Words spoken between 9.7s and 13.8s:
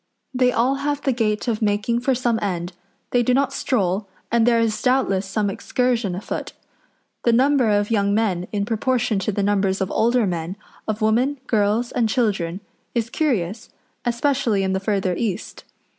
of older men, of women, girls, and children, is curious,